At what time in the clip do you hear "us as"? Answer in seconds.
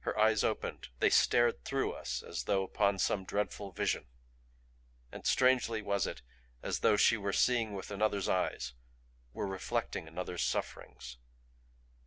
1.94-2.44